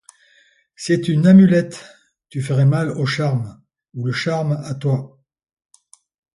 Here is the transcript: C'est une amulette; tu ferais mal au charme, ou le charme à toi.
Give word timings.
C'est 0.75 1.09
une 1.09 1.27
amulette; 1.27 1.85
tu 2.29 2.41
ferais 2.41 2.65
mal 2.65 2.89
au 2.89 3.05
charme, 3.05 3.61
ou 3.93 4.03
le 4.07 4.11
charme 4.11 4.53
à 4.65 4.73
toi. 4.73 5.19